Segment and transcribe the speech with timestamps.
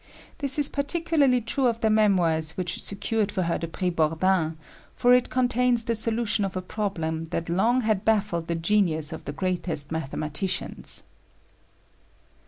[0.39, 4.57] This is particularly true of the memoirs, which secured for her the Prix Bordin;
[4.95, 9.25] for it contains the solution of a problem that long had baffled the genius of
[9.25, 11.03] the greatest mathematicians.